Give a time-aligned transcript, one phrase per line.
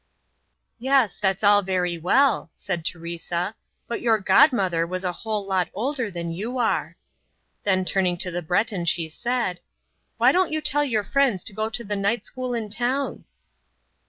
[0.79, 3.53] "Yes, that's all very well," said Teresa,
[3.87, 6.97] "but your godmother was a whole lot older than you are."
[7.65, 9.59] Then turning to the Breton she said,
[10.17, 13.25] "Why don't you tell your friends to go to the night school in town?"